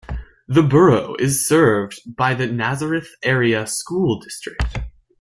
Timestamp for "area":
3.21-3.67